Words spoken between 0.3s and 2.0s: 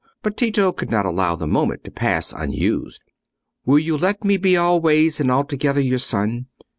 Tito could not allow the moment to